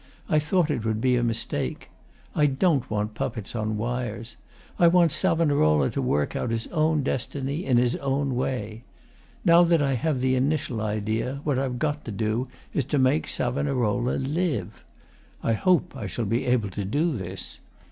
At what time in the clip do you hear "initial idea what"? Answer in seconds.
10.33-11.59